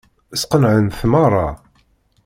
Sqenɛent 0.41 0.99
meṛṛa. 1.11 1.47